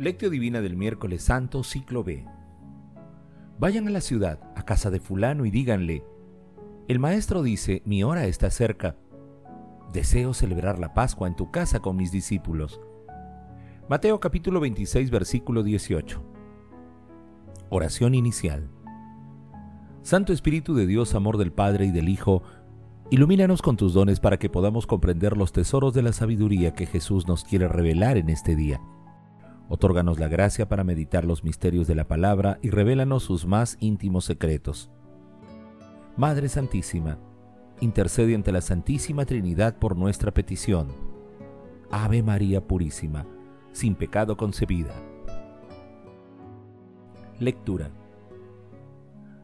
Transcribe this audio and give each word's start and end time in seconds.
Lectio 0.00 0.30
Divina 0.30 0.60
del 0.60 0.76
miércoles 0.76 1.24
santo, 1.24 1.64
ciclo 1.64 2.04
B. 2.04 2.24
Vayan 3.58 3.88
a 3.88 3.90
la 3.90 4.00
ciudad, 4.00 4.38
a 4.54 4.64
casa 4.64 4.90
de 4.90 5.00
fulano, 5.00 5.44
y 5.44 5.50
díganle, 5.50 6.04
el 6.86 7.00
maestro 7.00 7.42
dice, 7.42 7.82
mi 7.84 8.04
hora 8.04 8.26
está 8.26 8.48
cerca. 8.50 8.94
Deseo 9.92 10.34
celebrar 10.34 10.78
la 10.78 10.94
Pascua 10.94 11.26
en 11.26 11.34
tu 11.34 11.50
casa 11.50 11.80
con 11.80 11.96
mis 11.96 12.12
discípulos. 12.12 12.80
Mateo 13.88 14.20
capítulo 14.20 14.60
26, 14.60 15.10
versículo 15.10 15.64
18. 15.64 16.22
Oración 17.68 18.14
inicial. 18.14 18.70
Santo 20.02 20.32
Espíritu 20.32 20.76
de 20.76 20.86
Dios, 20.86 21.16
amor 21.16 21.38
del 21.38 21.50
Padre 21.50 21.86
y 21.86 21.90
del 21.90 22.08
Hijo, 22.08 22.44
ilumínanos 23.10 23.62
con 23.62 23.76
tus 23.76 23.94
dones 23.94 24.20
para 24.20 24.38
que 24.38 24.48
podamos 24.48 24.86
comprender 24.86 25.36
los 25.36 25.50
tesoros 25.50 25.92
de 25.92 26.02
la 26.02 26.12
sabiduría 26.12 26.72
que 26.72 26.86
Jesús 26.86 27.26
nos 27.26 27.42
quiere 27.42 27.66
revelar 27.66 28.16
en 28.16 28.28
este 28.28 28.54
día. 28.54 28.80
Otórganos 29.68 30.18
la 30.18 30.28
gracia 30.28 30.68
para 30.68 30.82
meditar 30.82 31.24
los 31.24 31.44
misterios 31.44 31.86
de 31.86 31.94
la 31.94 32.08
palabra 32.08 32.58
y 32.62 32.70
revélanos 32.70 33.22
sus 33.22 33.46
más 33.46 33.76
íntimos 33.80 34.24
secretos. 34.24 34.90
Madre 36.16 36.48
Santísima, 36.48 37.18
intercede 37.80 38.34
ante 38.34 38.50
la 38.50 38.62
Santísima 38.62 39.26
Trinidad 39.26 39.78
por 39.78 39.94
nuestra 39.94 40.32
petición. 40.32 40.88
Ave 41.90 42.22
María 42.22 42.66
Purísima, 42.66 43.26
sin 43.72 43.94
pecado 43.94 44.36
concebida. 44.36 44.94
Lectura. 47.38 47.90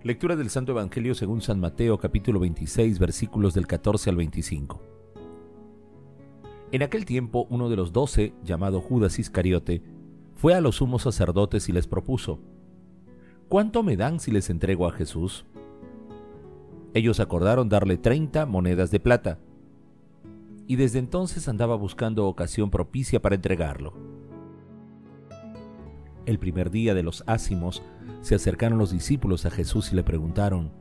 Lectura 0.03 0.36
del 0.36 0.50
Santo 0.50 0.72
Evangelio 0.72 1.14
según 1.14 1.42
San 1.42 1.61
Mateo 1.61 1.98
capítulo 1.98 2.41
26 2.41 2.98
versículos 2.98 3.55
del 3.55 3.66
14 3.66 4.11
al 4.11 4.16
25. 4.16 4.83
En 6.72 6.83
aquel 6.83 7.05
tiempo 7.05 7.47
uno 7.50 7.69
de 7.69 7.77
los 7.77 7.92
doce, 7.92 8.34
llamado 8.42 8.81
Judas 8.81 9.20
Iscariote, 9.20 9.94
fue 10.45 10.53
a 10.53 10.61
los 10.61 10.77
sumos 10.77 11.00
sacerdotes 11.00 11.70
y 11.70 11.73
les 11.73 11.87
propuso, 11.87 12.39
¿cuánto 13.48 13.83
me 13.83 13.97
dan 13.97 14.20
si 14.20 14.31
les 14.31 14.50
entrego 14.50 14.87
a 14.87 14.92
Jesús? 14.92 15.47
Ellos 16.92 17.19
acordaron 17.19 17.70
darle 17.70 17.97
treinta 17.97 18.45
monedas 18.45 18.91
de 18.91 19.00
plata, 19.00 19.39
y 20.67 20.77
desde 20.77 20.98
entonces 20.98 21.48
andaba 21.48 21.77
buscando 21.77 22.27
ocasión 22.27 22.70
propicia 22.70 23.22
para 23.22 23.37
entregarlo. 23.37 23.95
El 26.27 26.39
primer 26.39 26.70
día 26.70 26.92
de 26.92 27.03
los 27.03 27.25
ácimos 27.27 27.83
se 28.20 28.34
acercaron 28.34 28.77
los 28.77 28.91
discípulos 28.91 29.47
a 29.47 29.50
Jesús 29.50 29.92
y 29.92 29.97
le 29.97 30.05
preguntaron, 30.05 30.72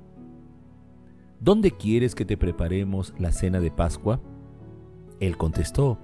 ¿Dónde 1.40 1.72
quieres 1.72 2.16
que 2.16 2.26
te 2.26 2.36
preparemos 2.36 3.14
la 3.18 3.32
cena 3.32 3.62
de 3.62 3.72
Pascua? 3.72 4.20
Él 5.22 5.38
contestó, 5.38 6.00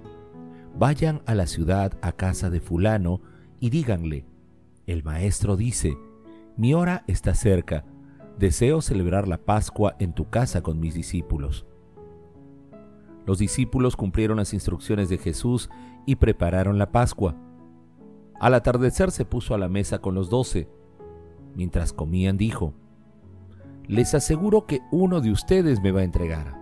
Vayan 0.77 1.21
a 1.25 1.35
la 1.35 1.45
ciudad 1.45 1.97
a 2.01 2.13
casa 2.13 2.49
de 2.49 2.61
fulano 2.61 3.19
y 3.59 3.69
díganle, 3.69 4.25
el 4.87 5.03
maestro 5.03 5.55
dice, 5.55 5.97
mi 6.57 6.73
hora 6.73 7.03
está 7.07 7.35
cerca, 7.35 7.85
deseo 8.37 8.81
celebrar 8.81 9.27
la 9.27 9.37
Pascua 9.37 9.95
en 9.99 10.13
tu 10.13 10.29
casa 10.29 10.61
con 10.61 10.79
mis 10.79 10.93
discípulos. 10.93 11.65
Los 13.25 13.37
discípulos 13.37 13.95
cumplieron 13.95 14.37
las 14.37 14.53
instrucciones 14.53 15.09
de 15.09 15.17
Jesús 15.17 15.69
y 16.05 16.15
prepararon 16.15 16.77
la 16.79 16.91
Pascua. 16.91 17.35
Al 18.39 18.53
atardecer 18.53 19.11
se 19.11 19.25
puso 19.25 19.53
a 19.53 19.57
la 19.57 19.69
mesa 19.69 19.99
con 19.99 20.15
los 20.15 20.29
doce. 20.29 20.67
Mientras 21.55 21.93
comían 21.93 22.37
dijo, 22.37 22.73
Les 23.87 24.15
aseguro 24.15 24.65
que 24.65 24.81
uno 24.91 25.21
de 25.21 25.31
ustedes 25.31 25.81
me 25.81 25.91
va 25.91 26.01
a 26.01 26.05
entregar. 26.05 26.59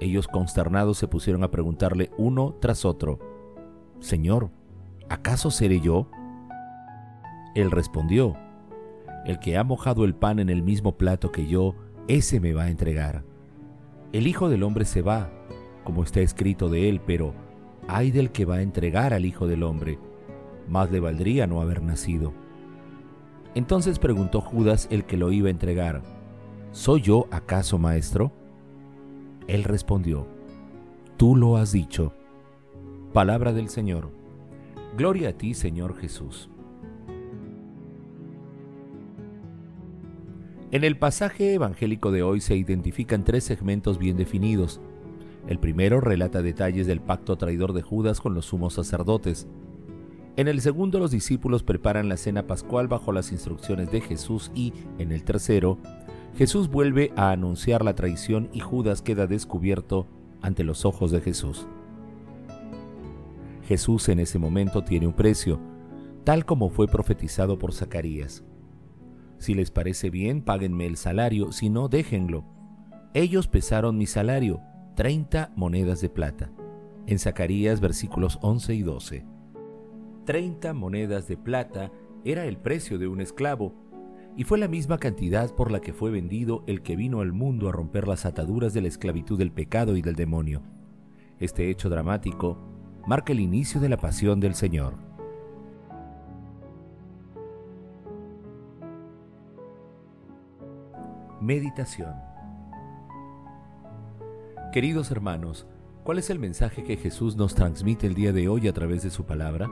Ellos 0.00 0.28
consternados 0.28 0.98
se 0.98 1.08
pusieron 1.08 1.44
a 1.44 1.50
preguntarle 1.50 2.10
uno 2.16 2.56
tras 2.60 2.84
otro, 2.84 3.18
Señor, 4.00 4.50
¿acaso 5.08 5.50
seré 5.50 5.80
yo? 5.80 6.08
Él 7.54 7.70
respondió, 7.70 8.36
El 9.24 9.38
que 9.38 9.56
ha 9.56 9.64
mojado 9.64 10.04
el 10.04 10.14
pan 10.14 10.38
en 10.38 10.48
el 10.48 10.62
mismo 10.62 10.96
plato 10.96 11.30
que 11.30 11.46
yo, 11.46 11.74
ese 12.08 12.40
me 12.40 12.52
va 12.52 12.64
a 12.64 12.70
entregar. 12.70 13.24
El 14.12 14.26
Hijo 14.26 14.48
del 14.48 14.62
Hombre 14.62 14.84
se 14.84 15.02
va, 15.02 15.30
como 15.84 16.02
está 16.02 16.20
escrito 16.20 16.68
de 16.68 16.88
él, 16.88 17.00
pero 17.06 17.34
ay 17.88 18.10
del 18.10 18.30
que 18.30 18.44
va 18.44 18.56
a 18.56 18.62
entregar 18.62 19.12
al 19.14 19.24
Hijo 19.24 19.46
del 19.46 19.62
Hombre, 19.62 19.98
más 20.68 20.90
le 20.90 21.00
valdría 21.00 21.46
no 21.46 21.60
haber 21.60 21.82
nacido. 21.82 22.32
Entonces 23.54 23.98
preguntó 23.98 24.40
Judas 24.40 24.88
el 24.90 25.04
que 25.04 25.16
lo 25.16 25.32
iba 25.32 25.48
a 25.48 25.50
entregar, 25.50 26.02
¿Soy 26.72 27.02
yo 27.02 27.26
acaso 27.30 27.78
maestro? 27.78 28.32
Él 29.46 29.64
respondió, 29.64 30.26
Tú 31.18 31.36
lo 31.36 31.58
has 31.58 31.72
dicho. 31.72 32.14
Palabra 33.12 33.52
del 33.52 33.68
Señor. 33.68 34.10
Gloria 34.96 35.30
a 35.30 35.32
ti, 35.32 35.54
Señor 35.54 35.96
Jesús. 35.96 36.50
En 40.70 40.84
el 40.84 40.98
pasaje 40.98 41.54
evangélico 41.54 42.10
de 42.12 42.22
hoy 42.22 42.40
se 42.40 42.56
identifican 42.56 43.24
tres 43.24 43.44
segmentos 43.44 43.98
bien 43.98 44.18
definidos. 44.18 44.80
El 45.48 45.58
primero 45.58 46.00
relata 46.00 46.42
detalles 46.42 46.86
del 46.86 47.00
pacto 47.00 47.36
traidor 47.36 47.72
de 47.72 47.82
Judas 47.82 48.20
con 48.20 48.34
los 48.34 48.46
sumos 48.46 48.74
sacerdotes. 48.74 49.46
En 50.36 50.46
el 50.46 50.60
segundo 50.60 50.98
los 50.98 51.10
discípulos 51.10 51.62
preparan 51.62 52.08
la 52.08 52.18
cena 52.18 52.46
pascual 52.46 52.86
bajo 52.86 53.12
las 53.12 53.32
instrucciones 53.32 53.90
de 53.90 54.02
Jesús 54.02 54.50
y, 54.54 54.74
en 54.98 55.10
el 55.12 55.24
tercero, 55.24 55.78
Jesús 56.36 56.68
vuelve 56.68 57.12
a 57.16 57.30
anunciar 57.30 57.82
la 57.82 57.94
traición 57.94 58.50
y 58.52 58.60
Judas 58.60 59.02
queda 59.02 59.26
descubierto 59.26 60.06
ante 60.40 60.64
los 60.64 60.84
ojos 60.84 61.10
de 61.10 61.20
Jesús. 61.20 61.66
Jesús 63.62 64.08
en 64.08 64.18
ese 64.18 64.38
momento 64.38 64.82
tiene 64.82 65.06
un 65.06 65.12
precio, 65.12 65.60
tal 66.24 66.44
como 66.44 66.68
fue 66.70 66.86
profetizado 66.88 67.58
por 67.58 67.72
Zacarías. 67.72 68.44
Si 69.38 69.54
les 69.54 69.70
parece 69.70 70.10
bien, 70.10 70.42
páguenme 70.42 70.86
el 70.86 70.96
salario, 70.96 71.52
si 71.52 71.68
no, 71.68 71.88
déjenlo. 71.88 72.44
Ellos 73.14 73.48
pesaron 73.48 73.98
mi 73.98 74.06
salario, 74.06 74.60
30 74.96 75.52
monedas 75.56 76.00
de 76.00 76.08
plata. 76.08 76.52
En 77.06 77.18
Zacarías 77.18 77.80
versículos 77.80 78.38
11 78.42 78.74
y 78.74 78.82
12. 78.82 79.26
30 80.24 80.72
monedas 80.74 81.26
de 81.26 81.36
plata 81.36 81.90
era 82.24 82.46
el 82.46 82.56
precio 82.56 82.98
de 82.98 83.08
un 83.08 83.20
esclavo, 83.20 83.74
y 84.36 84.44
fue 84.44 84.58
la 84.58 84.68
misma 84.68 84.98
cantidad 84.98 85.54
por 85.54 85.70
la 85.70 85.80
que 85.80 85.92
fue 85.92 86.10
vendido 86.10 86.62
el 86.66 86.82
que 86.82 86.96
vino 86.96 87.20
al 87.20 87.32
mundo 87.32 87.68
a 87.68 87.72
romper 87.72 88.08
las 88.08 88.24
ataduras 88.24 88.72
de 88.72 88.80
la 88.80 88.88
esclavitud 88.88 89.38
del 89.38 89.52
pecado 89.52 89.96
y 89.96 90.02
del 90.02 90.14
demonio. 90.14 90.62
Este 91.38 91.68
hecho 91.68 91.90
dramático 91.90 92.71
marca 93.06 93.32
el 93.32 93.40
inicio 93.40 93.80
de 93.80 93.88
la 93.88 93.96
pasión 93.96 94.40
del 94.40 94.54
Señor. 94.54 94.94
Meditación 101.40 102.14
Queridos 104.72 105.10
hermanos, 105.10 105.66
¿cuál 106.04 106.18
es 106.18 106.30
el 106.30 106.38
mensaje 106.38 106.84
que 106.84 106.96
Jesús 106.96 107.36
nos 107.36 107.54
transmite 107.54 108.06
el 108.06 108.14
día 108.14 108.32
de 108.32 108.48
hoy 108.48 108.68
a 108.68 108.72
través 108.72 109.02
de 109.02 109.10
su 109.10 109.24
palabra? 109.24 109.68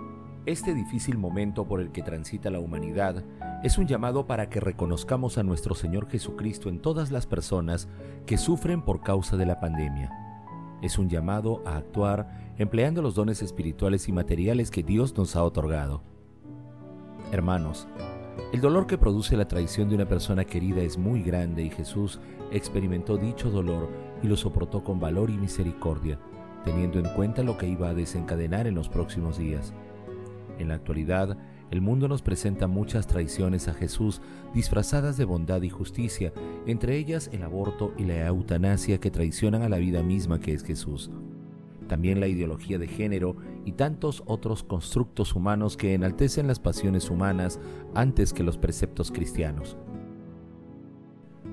Este 0.46 0.74
difícil 0.74 1.16
momento 1.16 1.68
por 1.68 1.80
el 1.80 1.92
que 1.92 2.02
transita 2.02 2.50
la 2.50 2.58
humanidad 2.58 3.24
es 3.62 3.78
un 3.78 3.86
llamado 3.86 4.26
para 4.26 4.50
que 4.50 4.58
reconozcamos 4.58 5.38
a 5.38 5.42
nuestro 5.44 5.74
Señor 5.74 6.08
Jesucristo 6.08 6.68
en 6.68 6.80
todas 6.80 7.12
las 7.12 7.26
personas 7.26 7.88
que 8.26 8.36
sufren 8.36 8.82
por 8.82 9.02
causa 9.02 9.36
de 9.36 9.46
la 9.46 9.60
pandemia. 9.60 10.29
Es 10.82 10.98
un 10.98 11.08
llamado 11.08 11.62
a 11.66 11.76
actuar 11.76 12.54
empleando 12.58 13.02
los 13.02 13.14
dones 13.14 13.42
espirituales 13.42 14.08
y 14.08 14.12
materiales 14.12 14.70
que 14.70 14.82
Dios 14.82 15.16
nos 15.16 15.36
ha 15.36 15.44
otorgado. 15.44 16.02
Hermanos, 17.32 17.86
el 18.52 18.60
dolor 18.60 18.86
que 18.86 18.98
produce 18.98 19.36
la 19.36 19.46
traición 19.46 19.88
de 19.88 19.94
una 19.94 20.08
persona 20.08 20.44
querida 20.44 20.82
es 20.82 20.98
muy 20.98 21.22
grande 21.22 21.62
y 21.62 21.70
Jesús 21.70 22.18
experimentó 22.50 23.16
dicho 23.16 23.50
dolor 23.50 23.88
y 24.22 24.26
lo 24.26 24.36
soportó 24.36 24.82
con 24.82 24.98
valor 24.98 25.30
y 25.30 25.38
misericordia, 25.38 26.18
teniendo 26.64 26.98
en 26.98 27.08
cuenta 27.14 27.42
lo 27.42 27.56
que 27.56 27.68
iba 27.68 27.88
a 27.88 27.94
desencadenar 27.94 28.66
en 28.66 28.74
los 28.74 28.88
próximos 28.88 29.38
días. 29.38 29.72
En 30.58 30.68
la 30.68 30.74
actualidad, 30.74 31.38
el 31.70 31.80
mundo 31.80 32.08
nos 32.08 32.22
presenta 32.22 32.66
muchas 32.66 33.06
traiciones 33.06 33.68
a 33.68 33.74
Jesús 33.74 34.20
disfrazadas 34.52 35.16
de 35.16 35.24
bondad 35.24 35.62
y 35.62 35.70
justicia, 35.70 36.32
entre 36.66 36.96
ellas 36.96 37.30
el 37.32 37.44
aborto 37.44 37.92
y 37.96 38.04
la 38.04 38.26
eutanasia 38.26 38.98
que 38.98 39.12
traicionan 39.12 39.62
a 39.62 39.68
la 39.68 39.78
vida 39.78 40.02
misma 40.02 40.40
que 40.40 40.52
es 40.52 40.64
Jesús. 40.64 41.10
También 41.86 42.20
la 42.20 42.28
ideología 42.28 42.78
de 42.78 42.88
género 42.88 43.36
y 43.64 43.72
tantos 43.72 44.22
otros 44.26 44.64
constructos 44.64 45.34
humanos 45.34 45.76
que 45.76 45.94
enaltecen 45.94 46.48
las 46.48 46.58
pasiones 46.58 47.08
humanas 47.08 47.60
antes 47.94 48.32
que 48.32 48.42
los 48.42 48.58
preceptos 48.58 49.12
cristianos. 49.12 49.76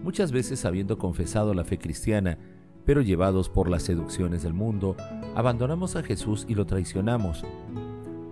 Muchas 0.04 0.32
veces 0.32 0.66
habiendo 0.66 0.98
confesado 0.98 1.54
la 1.54 1.64
fe 1.64 1.78
cristiana, 1.78 2.40
pero 2.86 3.02
llevados 3.02 3.50
por 3.50 3.70
las 3.70 3.84
seducciones 3.84 4.44
del 4.44 4.54
mundo, 4.54 4.96
abandonamos 5.36 5.96
a 5.96 6.04
Jesús 6.04 6.46
y 6.48 6.56
lo 6.56 6.66
traicionamos, 6.66 7.44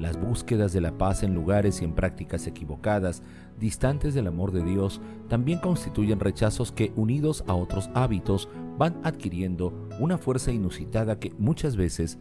las 0.05 0.21
búsquedas 0.21 0.71
de 0.71 0.81
la 0.81 0.97
paz 0.97 1.23
en 1.23 1.33
lugares 1.33 1.81
y 1.81 1.85
en 1.85 1.93
prácticas 1.93 2.45
equivocadas, 2.45 3.23
distantes 3.59 4.13
del 4.13 4.27
amor 4.27 4.51
de 4.51 4.63
Dios, 4.63 5.01
también 5.27 5.57
constituyen 5.59 6.19
rechazos 6.19 6.71
que, 6.71 6.93
unidos 6.95 7.43
a 7.47 7.55
otros 7.55 7.89
hábitos, 7.95 8.47
van 8.77 9.01
adquiriendo 9.03 9.87
una 9.99 10.19
fuerza 10.19 10.51
inusitada 10.51 11.19
que 11.19 11.33
muchas 11.39 11.75
veces 11.75 12.19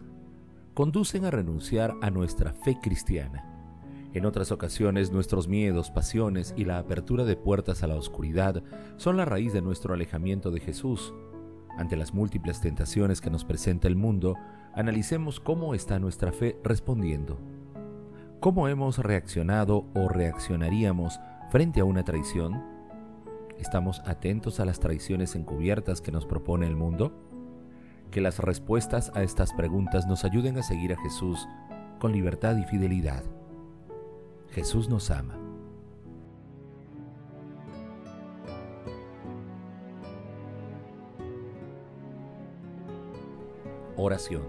conducen 0.72 1.26
a 1.26 1.31
renunciar 1.31 1.94
a 2.00 2.10
nuestra 2.10 2.54
fe 2.54 2.78
cristiana. 2.82 3.50
En 4.14 4.25
otras 4.25 4.50
ocasiones 4.50 5.12
nuestros 5.12 5.46
miedos, 5.46 5.90
pasiones 5.90 6.54
y 6.56 6.64
la 6.64 6.78
apertura 6.78 7.25
de 7.25 7.36
puertas 7.36 7.82
a 7.82 7.86
la 7.86 7.96
oscuridad 7.96 8.62
son 8.96 9.19
la 9.19 9.26
raíz 9.26 9.52
de 9.52 9.60
nuestro 9.60 9.92
alejamiento 9.92 10.50
de 10.50 10.60
Jesús. 10.60 11.12
Ante 11.76 11.96
las 11.96 12.14
múltiples 12.14 12.60
tentaciones 12.60 13.20
que 13.20 13.31
nos 13.31 13.44
presenta 13.44 13.88
el 13.88 13.96
mundo, 13.96 14.36
analicemos 14.72 15.38
cómo 15.38 15.75
está 15.75 15.98
nuestra 15.98 16.32
fe 16.32 16.56
respondiendo. 16.62 17.38
¿Cómo 18.40 18.69
hemos 18.69 18.98
reaccionado 18.98 19.86
o 19.94 20.08
reaccionaríamos 20.08 21.19
frente 21.50 21.81
a 21.81 21.84
una 21.84 22.04
traición? 22.04 22.62
¿Estamos 23.58 24.00
atentos 24.04 24.60
a 24.60 24.64
las 24.64 24.81
traiciones 24.81 25.34
encubiertas 25.34 26.00
que 26.00 26.12
nos 26.12 26.26
propone 26.26 26.66
el 26.66 26.76
mundo? 26.76 27.12
Que 28.10 28.20
las 28.20 28.38
respuestas 28.38 29.10
a 29.14 29.22
estas 29.22 29.52
preguntas 29.54 30.06
nos 30.06 30.25
ayuden 30.25 30.58
a 30.58 30.62
seguir 30.62 30.92
a 30.92 31.00
Jesús 31.00 31.46
con 31.98 32.12
libertad 32.12 32.56
y 32.58 32.64
fidelidad. 32.64 33.25
Jesús 34.50 34.88
nos 34.88 35.10
ama. 35.10 35.38
Oración. 43.96 44.42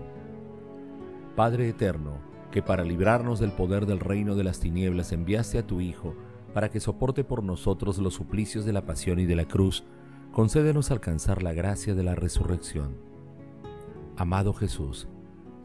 Padre 1.35 1.69
Eterno, 1.69 2.17
que 2.55 2.61
para 2.61 2.85
librarnos 2.85 3.41
del 3.41 3.51
poder 3.51 3.85
del 3.85 3.99
reino 3.99 4.33
de 4.33 4.45
las 4.45 4.61
tinieblas 4.61 5.11
enviaste 5.11 5.57
a 5.57 5.67
tu 5.67 5.81
Hijo, 5.81 6.15
para 6.53 6.69
que 6.69 6.79
soporte 6.79 7.25
por 7.25 7.43
nosotros 7.43 7.97
los 7.97 8.13
suplicios 8.13 8.63
de 8.63 8.71
la 8.71 8.85
pasión 8.85 9.19
y 9.19 9.25
de 9.25 9.35
la 9.35 9.43
cruz, 9.43 9.83
concédenos 10.31 10.89
alcanzar 10.89 11.43
la 11.43 11.51
gracia 11.51 11.95
de 11.95 12.03
la 12.03 12.15
resurrección. 12.15 12.95
Amado 14.15 14.53
Jesús, 14.53 15.09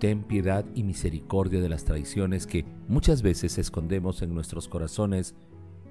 ten 0.01 0.25
piedad 0.25 0.65
y 0.75 0.83
misericordia 0.83 1.61
de 1.61 1.69
las 1.69 1.85
traiciones 1.85 2.49
que 2.49 2.67
muchas 2.89 3.23
veces 3.23 3.57
escondemos 3.59 4.21
en 4.23 4.35
nuestros 4.35 4.67
corazones 4.67 5.37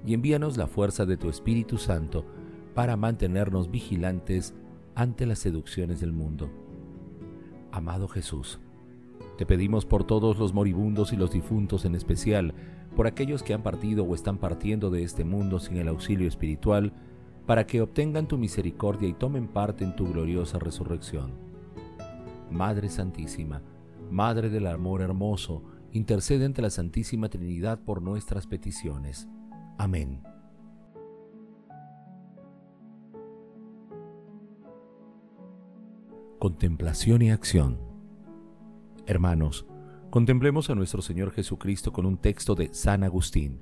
y 0.04 0.12
envíanos 0.12 0.58
la 0.58 0.66
fuerza 0.66 1.06
de 1.06 1.16
tu 1.16 1.30
Espíritu 1.30 1.78
Santo 1.78 2.26
para 2.74 2.98
mantenernos 2.98 3.70
vigilantes 3.70 4.52
ante 4.94 5.24
las 5.24 5.38
seducciones 5.38 5.98
del 5.98 6.12
mundo. 6.12 6.50
Amado 7.72 8.06
Jesús, 8.06 8.60
te 9.40 9.46
pedimos 9.46 9.86
por 9.86 10.04
todos 10.04 10.36
los 10.36 10.52
moribundos 10.52 11.14
y 11.14 11.16
los 11.16 11.30
difuntos 11.30 11.86
en 11.86 11.94
especial, 11.94 12.52
por 12.94 13.06
aquellos 13.06 13.42
que 13.42 13.54
han 13.54 13.62
partido 13.62 14.04
o 14.04 14.14
están 14.14 14.36
partiendo 14.36 14.90
de 14.90 15.02
este 15.02 15.24
mundo 15.24 15.58
sin 15.60 15.78
el 15.78 15.88
auxilio 15.88 16.28
espiritual, 16.28 16.92
para 17.46 17.66
que 17.66 17.80
obtengan 17.80 18.28
tu 18.28 18.36
misericordia 18.36 19.08
y 19.08 19.14
tomen 19.14 19.48
parte 19.48 19.82
en 19.82 19.96
tu 19.96 20.12
gloriosa 20.12 20.58
resurrección. 20.58 21.30
Madre 22.50 22.90
Santísima, 22.90 23.62
Madre 24.10 24.50
del 24.50 24.66
Amor 24.66 25.00
Hermoso, 25.00 25.62
intercede 25.90 26.44
ante 26.44 26.60
la 26.60 26.68
Santísima 26.68 27.30
Trinidad 27.30 27.80
por 27.80 28.02
nuestras 28.02 28.46
peticiones. 28.46 29.26
Amén. 29.78 30.20
Contemplación 36.38 37.22
y 37.22 37.30
acción. 37.30 37.89
Hermanos, 39.10 39.66
contemplemos 40.10 40.70
a 40.70 40.76
nuestro 40.76 41.02
Señor 41.02 41.32
Jesucristo 41.32 41.92
con 41.92 42.06
un 42.06 42.16
texto 42.16 42.54
de 42.54 42.72
San 42.72 43.02
Agustín. 43.02 43.60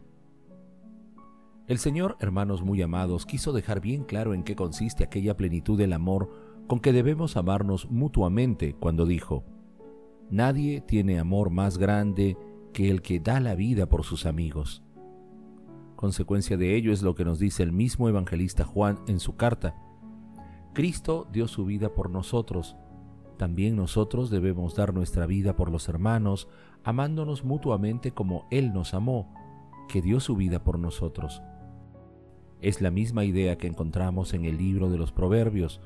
El 1.67 1.79
Señor, 1.79 2.19
hermanos 2.21 2.61
muy 2.61 2.83
amados, 2.83 3.25
quiso 3.25 3.55
dejar 3.55 3.81
bien 3.81 4.05
claro 4.05 4.35
en 4.35 4.43
qué 4.43 4.55
consiste 4.55 5.05
aquella 5.05 5.39
plenitud 5.39 5.79
del 5.79 5.95
amor 5.95 6.29
con 6.67 6.81
que 6.81 6.93
debemos 6.93 7.39
amarnos 7.39 7.91
mutuamente 7.91 8.75
cuando 8.75 9.07
dijo, 9.07 9.47
Nadie 10.29 10.83
tiene 10.83 11.19
amor 11.19 11.49
más 11.49 11.79
grande 11.79 12.37
que 12.75 12.91
el 12.91 13.01
que 13.01 13.19
da 13.19 13.41
la 13.41 13.55
vida 13.55 13.89
por 13.89 14.05
sus 14.05 14.27
amigos. 14.27 14.83
Consecuencia 15.97 16.59
de 16.59 16.77
ello 16.77 16.93
es 16.93 17.01
lo 17.01 17.15
que 17.15 17.25
nos 17.25 17.39
dice 17.39 17.63
el 17.63 17.73
mismo 17.73 18.11
evangelista 18.11 18.65
Juan 18.65 18.99
en 19.07 19.19
su 19.19 19.37
carta. 19.37 19.75
Cristo 20.75 21.27
dio 21.33 21.49
su 21.49 21.65
vida 21.65 21.95
por 21.95 22.11
nosotros. 22.11 22.77
También 23.39 23.77
nosotros 23.77 24.29
debemos 24.29 24.75
dar 24.75 24.93
nuestra 24.93 25.25
vida 25.25 25.57
por 25.57 25.71
los 25.71 25.89
hermanos, 25.89 26.49
amándonos 26.85 27.45
mutuamente 27.45 28.11
como 28.11 28.47
Él 28.51 28.75
nos 28.75 28.93
amó, 28.93 29.33
que 29.89 30.03
dio 30.03 30.21
su 30.21 30.37
vida 30.37 30.63
por 30.63 30.79
nosotros. 30.79 31.43
Es 32.61 32.83
la 32.83 32.91
misma 32.91 33.25
idea 33.25 33.57
que 33.57 33.67
encontramos 33.67 34.35
en 34.35 34.45
el 34.45 34.59
libro 34.59 34.91
de 34.91 34.99
los 34.99 35.13
Proverbios. 35.13 35.81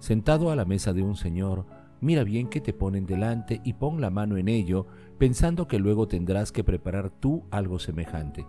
Sentado 0.00 0.50
a 0.50 0.56
la 0.56 0.66
mesa 0.66 0.92
de 0.92 1.02
un 1.02 1.16
señor, 1.16 1.64
Mira 2.04 2.22
bien 2.22 2.48
que 2.48 2.60
te 2.60 2.74
ponen 2.74 3.06
delante 3.06 3.62
y 3.64 3.72
pon 3.72 4.02
la 4.02 4.10
mano 4.10 4.36
en 4.36 4.48
ello, 4.48 4.86
pensando 5.16 5.66
que 5.66 5.78
luego 5.78 6.06
tendrás 6.06 6.52
que 6.52 6.62
preparar 6.62 7.08
tú 7.08 7.44
algo 7.50 7.78
semejante. 7.78 8.46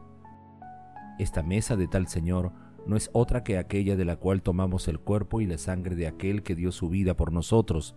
Esta 1.20 1.42
mesa 1.42 1.78
de 1.78 1.88
tal 1.88 2.10
Señor 2.10 2.52
no 2.86 2.98
es 2.98 3.10
otra 3.14 3.46
que 3.46 3.58
aquella 3.58 3.96
de 3.96 4.04
la 4.04 4.18
cual 4.18 4.42
tomamos 4.42 4.90
el 4.90 5.00
cuerpo 5.00 5.40
y 5.40 5.46
la 5.46 5.58
sangre 5.58 5.96
de 5.96 6.06
aquel 6.06 6.44
que 6.44 6.54
dio 6.54 6.74
su 6.74 6.90
vida 6.90 7.16
por 7.16 7.32
nosotros. 7.32 7.96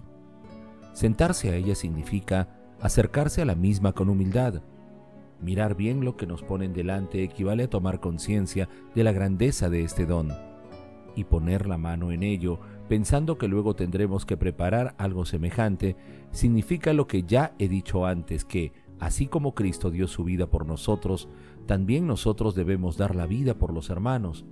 Sentarse 0.99 1.51
a 1.51 1.55
ella 1.55 1.77
significa 1.77 2.49
acercarse 2.81 3.41
a 3.41 3.45
la 3.45 3.55
misma 3.55 3.93
con 3.93 4.09
humildad. 4.09 4.63
Mirar 5.41 5.77
bien 5.77 6.05
lo 6.05 6.17
que 6.17 6.27
nos 6.27 6.43
ponen 6.43 6.73
delante 6.73 7.23
equivale 7.23 7.63
a 7.63 7.71
tomar 7.71 8.01
conciencia 8.01 8.69
de 8.97 9.05
la 9.05 9.13
grandeza 9.13 9.71
de 9.71 9.85
este 9.85 10.07
don 10.07 10.33
y 11.15 11.23
poner 11.23 11.69
la 11.69 11.79
mano 11.79 12.11
en 12.11 12.25
ello, 12.25 12.59
pensando 12.89 13.39
que 13.39 13.47
luego 13.47 13.77
tendremos 13.77 14.27
que 14.27 14.37
preparar 14.37 14.97
algo 14.99 15.25
semejante, 15.25 15.95
significa 16.33 16.93
lo 16.93 17.07
que 17.07 17.23
ya 17.23 17.55
he 17.61 17.69
dicho 17.69 18.05
antes, 18.05 18.45
que, 18.45 18.73
así 18.99 19.29
como 19.29 19.55
Cristo 19.55 19.93
dio 19.93 20.09
su 20.09 20.25
vida 20.25 20.49
por 20.49 20.67
nosotros, 20.67 21.29
también 21.67 22.09
nosotros 22.09 22.57
debemos 22.57 22.97
dar 22.97 23.15
la 23.15 23.29
vida 23.29 23.55
por 23.55 23.73
los 23.73 23.89
hermanos. 23.89 24.47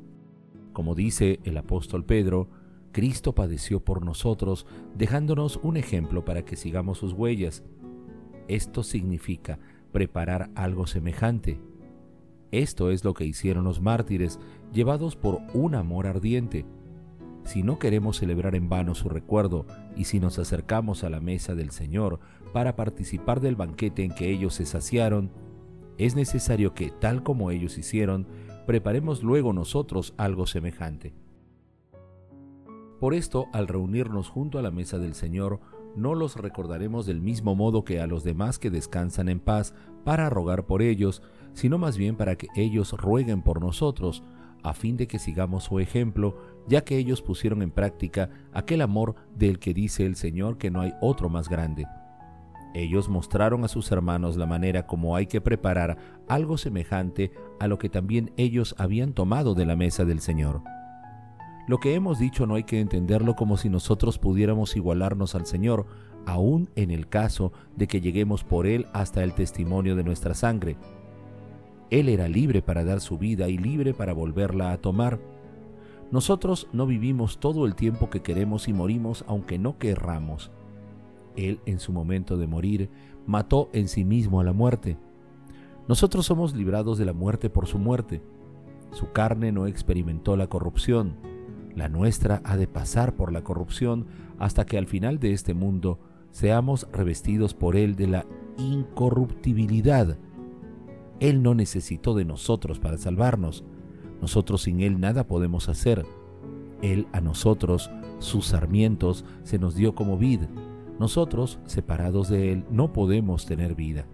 Como 0.72 0.94
dice 0.94 1.40
el 1.42 1.56
apóstol 1.56 2.04
Pedro, 2.04 2.48
Cristo 2.96 3.34
padeció 3.34 3.84
por 3.84 4.02
nosotros, 4.02 4.66
dejándonos 4.94 5.60
un 5.62 5.76
ejemplo 5.76 6.24
para 6.24 6.46
que 6.46 6.56
sigamos 6.56 6.96
sus 6.96 7.12
huellas. 7.12 7.62
Esto 8.48 8.82
significa 8.82 9.58
preparar 9.92 10.50
algo 10.54 10.86
semejante. 10.86 11.60
Esto 12.52 12.90
es 12.90 13.04
lo 13.04 13.12
que 13.12 13.26
hicieron 13.26 13.64
los 13.64 13.82
mártires, 13.82 14.40
llevados 14.72 15.14
por 15.14 15.40
un 15.52 15.74
amor 15.74 16.06
ardiente. 16.06 16.64
Si 17.44 17.62
no 17.62 17.78
queremos 17.78 18.16
celebrar 18.16 18.54
en 18.54 18.70
vano 18.70 18.94
su 18.94 19.10
recuerdo 19.10 19.66
y 19.94 20.04
si 20.04 20.18
nos 20.18 20.38
acercamos 20.38 21.04
a 21.04 21.10
la 21.10 21.20
mesa 21.20 21.54
del 21.54 21.72
Señor 21.72 22.18
para 22.54 22.76
participar 22.76 23.42
del 23.42 23.56
banquete 23.56 24.04
en 24.04 24.14
que 24.14 24.30
ellos 24.30 24.54
se 24.54 24.64
saciaron, 24.64 25.30
es 25.98 26.16
necesario 26.16 26.72
que, 26.72 26.92
tal 26.98 27.22
como 27.22 27.50
ellos 27.50 27.76
hicieron, 27.76 28.26
preparemos 28.66 29.22
luego 29.22 29.52
nosotros 29.52 30.14
algo 30.16 30.46
semejante. 30.46 31.25
Por 33.00 33.12
esto, 33.12 33.46
al 33.52 33.68
reunirnos 33.68 34.28
junto 34.28 34.58
a 34.58 34.62
la 34.62 34.70
mesa 34.70 34.98
del 34.98 35.14
Señor, 35.14 35.60
no 35.96 36.14
los 36.14 36.36
recordaremos 36.36 37.06
del 37.06 37.20
mismo 37.20 37.54
modo 37.54 37.84
que 37.84 38.00
a 38.00 38.06
los 38.06 38.24
demás 38.24 38.58
que 38.58 38.70
descansan 38.70 39.28
en 39.28 39.40
paz 39.40 39.74
para 40.04 40.30
rogar 40.30 40.66
por 40.66 40.82
ellos, 40.82 41.22
sino 41.52 41.78
más 41.78 41.96
bien 41.96 42.16
para 42.16 42.36
que 42.36 42.48
ellos 42.54 42.92
rueguen 42.92 43.42
por 43.42 43.60
nosotros, 43.60 44.22
a 44.62 44.72
fin 44.72 44.96
de 44.96 45.06
que 45.06 45.18
sigamos 45.18 45.64
su 45.64 45.78
ejemplo, 45.78 46.36
ya 46.66 46.84
que 46.84 46.96
ellos 46.96 47.22
pusieron 47.22 47.62
en 47.62 47.70
práctica 47.70 48.30
aquel 48.52 48.82
amor 48.82 49.14
del 49.34 49.58
que 49.58 49.74
dice 49.74 50.04
el 50.04 50.16
Señor 50.16 50.58
que 50.58 50.70
no 50.70 50.80
hay 50.80 50.92
otro 51.00 51.28
más 51.28 51.48
grande. 51.48 51.86
Ellos 52.74 53.08
mostraron 53.08 53.64
a 53.64 53.68
sus 53.68 53.90
hermanos 53.90 54.36
la 54.36 54.44
manera 54.44 54.86
como 54.86 55.16
hay 55.16 55.26
que 55.26 55.40
preparar 55.40 55.96
algo 56.28 56.58
semejante 56.58 57.32
a 57.58 57.68
lo 57.68 57.78
que 57.78 57.88
también 57.88 58.32
ellos 58.36 58.74
habían 58.76 59.14
tomado 59.14 59.54
de 59.54 59.64
la 59.64 59.76
mesa 59.76 60.04
del 60.04 60.20
Señor. 60.20 60.62
Lo 61.66 61.78
que 61.78 61.94
hemos 61.94 62.20
dicho 62.20 62.46
no 62.46 62.54
hay 62.54 62.62
que 62.62 62.80
entenderlo 62.80 63.34
como 63.34 63.56
si 63.56 63.68
nosotros 63.68 64.18
pudiéramos 64.18 64.76
igualarnos 64.76 65.34
al 65.34 65.46
Señor, 65.46 65.86
aun 66.24 66.70
en 66.76 66.92
el 66.92 67.08
caso 67.08 67.52
de 67.74 67.88
que 67.88 68.00
lleguemos 68.00 68.44
por 68.44 68.68
Él 68.68 68.86
hasta 68.92 69.24
el 69.24 69.34
testimonio 69.34 69.96
de 69.96 70.04
nuestra 70.04 70.34
sangre. 70.34 70.76
Él 71.90 72.08
era 72.08 72.28
libre 72.28 72.62
para 72.62 72.84
dar 72.84 73.00
su 73.00 73.18
vida 73.18 73.48
y 73.48 73.58
libre 73.58 73.94
para 73.94 74.12
volverla 74.12 74.70
a 74.70 74.78
tomar. 74.78 75.18
Nosotros 76.12 76.68
no 76.72 76.86
vivimos 76.86 77.38
todo 77.38 77.66
el 77.66 77.74
tiempo 77.74 78.10
que 78.10 78.22
queremos 78.22 78.68
y 78.68 78.72
morimos 78.72 79.24
aunque 79.26 79.58
no 79.58 79.76
querramos. 79.76 80.52
Él 81.34 81.60
en 81.66 81.80
su 81.80 81.92
momento 81.92 82.36
de 82.36 82.46
morir 82.46 82.90
mató 83.26 83.70
en 83.72 83.88
sí 83.88 84.04
mismo 84.04 84.40
a 84.40 84.44
la 84.44 84.52
muerte. 84.52 84.98
Nosotros 85.88 86.26
somos 86.26 86.54
librados 86.54 86.96
de 86.96 87.06
la 87.06 87.12
muerte 87.12 87.50
por 87.50 87.66
su 87.66 87.78
muerte. 87.78 88.22
Su 88.92 89.10
carne 89.10 89.50
no 89.50 89.66
experimentó 89.66 90.36
la 90.36 90.46
corrupción 90.46 91.35
la 91.76 91.88
nuestra 91.88 92.40
ha 92.44 92.56
de 92.56 92.66
pasar 92.66 93.14
por 93.14 93.32
la 93.32 93.44
corrupción 93.44 94.06
hasta 94.38 94.64
que 94.64 94.78
al 94.78 94.86
final 94.86 95.20
de 95.20 95.32
este 95.32 95.54
mundo 95.54 96.00
seamos 96.30 96.88
revestidos 96.90 97.54
por 97.54 97.76
Él 97.76 97.94
de 97.94 98.06
la 98.06 98.26
incorruptibilidad. 98.56 100.16
Él 101.20 101.42
no 101.42 101.54
necesitó 101.54 102.14
de 102.14 102.24
nosotros 102.24 102.80
para 102.80 102.96
salvarnos. 102.96 103.62
Nosotros 104.22 104.62
sin 104.62 104.80
Él 104.80 104.98
nada 105.00 105.26
podemos 105.26 105.68
hacer. 105.68 106.06
Él 106.80 107.06
a 107.12 107.20
nosotros, 107.20 107.90
sus 108.20 108.46
sarmientos, 108.46 109.26
se 109.42 109.58
nos 109.58 109.74
dio 109.74 109.94
como 109.94 110.16
vid. 110.16 110.40
Nosotros, 110.98 111.58
separados 111.66 112.28
de 112.28 112.52
Él, 112.52 112.64
no 112.70 112.94
podemos 112.94 113.44
tener 113.44 113.74
vida. 113.74 114.06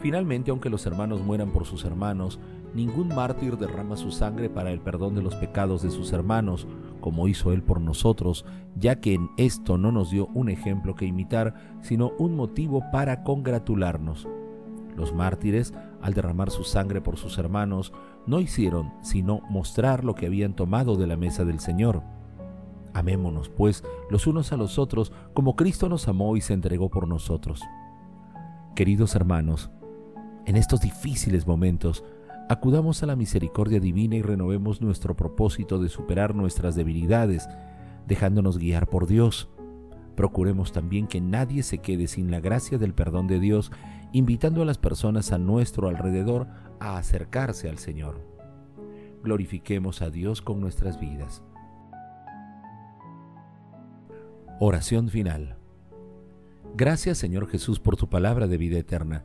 Finalmente, 0.00 0.50
aunque 0.50 0.68
los 0.68 0.84
hermanos 0.84 1.22
mueran 1.22 1.50
por 1.50 1.64
sus 1.64 1.86
hermanos, 1.86 2.38
ningún 2.74 3.08
mártir 3.08 3.56
derrama 3.56 3.96
su 3.96 4.10
sangre 4.10 4.50
para 4.50 4.70
el 4.70 4.80
perdón 4.80 5.14
de 5.14 5.22
los 5.22 5.34
pecados 5.36 5.82
de 5.82 5.90
sus 5.90 6.12
hermanos, 6.12 6.66
como 7.00 7.28
hizo 7.28 7.52
Él 7.52 7.62
por 7.62 7.80
nosotros, 7.80 8.44
ya 8.76 9.00
que 9.00 9.14
en 9.14 9.30
esto 9.36 9.78
no 9.78 9.92
nos 9.92 10.10
dio 10.10 10.26
un 10.34 10.48
ejemplo 10.48 10.94
que 10.94 11.06
imitar, 11.06 11.54
sino 11.82 12.12
un 12.18 12.34
motivo 12.36 12.82
para 12.92 13.22
congratularnos. 13.22 14.28
Los 14.96 15.12
mártires, 15.12 15.74
al 16.02 16.14
derramar 16.14 16.50
su 16.50 16.64
sangre 16.64 17.00
por 17.00 17.16
sus 17.16 17.38
hermanos, 17.38 17.92
no 18.26 18.40
hicieron 18.40 18.92
sino 19.02 19.40
mostrar 19.50 20.04
lo 20.04 20.14
que 20.14 20.26
habían 20.26 20.54
tomado 20.54 20.96
de 20.96 21.06
la 21.06 21.16
mesa 21.16 21.44
del 21.44 21.60
Señor. 21.60 22.02
Amémonos, 22.92 23.48
pues, 23.48 23.82
los 24.08 24.26
unos 24.26 24.52
a 24.52 24.56
los 24.56 24.78
otros, 24.78 25.12
como 25.32 25.56
Cristo 25.56 25.88
nos 25.88 26.06
amó 26.06 26.36
y 26.36 26.40
se 26.40 26.54
entregó 26.54 26.90
por 26.90 27.08
nosotros. 27.08 27.60
Queridos 28.76 29.16
hermanos, 29.16 29.70
en 30.46 30.56
estos 30.56 30.80
difíciles 30.80 31.46
momentos, 31.46 32.04
acudamos 32.48 33.02
a 33.02 33.06
la 33.06 33.16
misericordia 33.16 33.80
divina 33.80 34.16
y 34.16 34.22
renovemos 34.22 34.80
nuestro 34.80 35.16
propósito 35.16 35.78
de 35.78 35.88
superar 35.88 36.34
nuestras 36.34 36.74
debilidades, 36.74 37.48
dejándonos 38.06 38.58
guiar 38.58 38.88
por 38.88 39.06
Dios. 39.06 39.48
Procuremos 40.14 40.72
también 40.72 41.06
que 41.06 41.20
nadie 41.20 41.62
se 41.62 41.78
quede 41.78 42.06
sin 42.06 42.30
la 42.30 42.40
gracia 42.40 42.78
del 42.78 42.94
perdón 42.94 43.26
de 43.26 43.40
Dios, 43.40 43.72
invitando 44.12 44.62
a 44.62 44.64
las 44.64 44.78
personas 44.78 45.32
a 45.32 45.38
nuestro 45.38 45.88
alrededor 45.88 46.46
a 46.78 46.98
acercarse 46.98 47.68
al 47.68 47.78
Señor. 47.78 48.20
Glorifiquemos 49.22 50.02
a 50.02 50.10
Dios 50.10 50.42
con 50.42 50.60
nuestras 50.60 51.00
vidas. 51.00 51.42
Oración 54.60 55.08
final. 55.08 55.56
Gracias 56.76 57.18
Señor 57.18 57.48
Jesús 57.48 57.80
por 57.80 57.96
tu 57.96 58.08
palabra 58.08 58.46
de 58.46 58.56
vida 58.56 58.78
eterna. 58.78 59.24